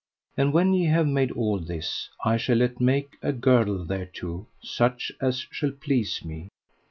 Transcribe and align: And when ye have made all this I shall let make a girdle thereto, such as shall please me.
And 0.35 0.51
when 0.51 0.73
ye 0.73 0.85
have 0.85 1.05
made 1.05 1.29
all 1.29 1.59
this 1.59 2.09
I 2.25 2.35
shall 2.37 2.55
let 2.57 2.81
make 2.81 3.17
a 3.21 3.31
girdle 3.31 3.85
thereto, 3.85 4.47
such 4.59 5.11
as 5.21 5.45
shall 5.51 5.69
please 5.69 6.25
me. 6.25 6.49